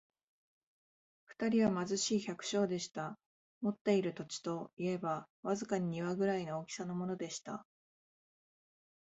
[1.27, 3.19] 二人は貧しい百姓でした。
[3.61, 7.67] 持っている土地といえば、わずかに庭ぐらいの大きさのものでした。